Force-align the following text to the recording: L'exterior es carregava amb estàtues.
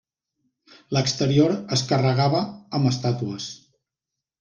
L'exterior 0.97 1.55
es 1.77 1.85
carregava 1.93 2.43
amb 2.79 2.95
estàtues. 2.97 3.57